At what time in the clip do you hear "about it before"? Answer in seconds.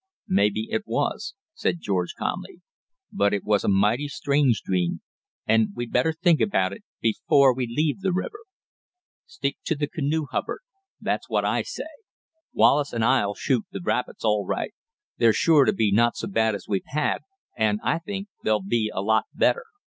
6.41-7.53